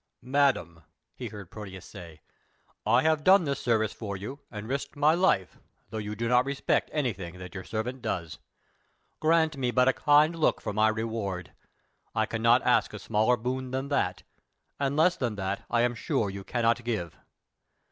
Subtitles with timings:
[0.23, 0.81] "Madam,"
[1.13, 2.21] he heard Proteus say,
[2.87, 5.59] "I have done this service for you and risked my life,
[5.91, 8.39] though you do not respect anything that your servant does.
[9.19, 11.53] Grant me but a kind look for my reward.
[12.15, 14.23] I cannot ask a smaller boon than that,
[14.79, 17.15] and less than that I am sure you cannot give."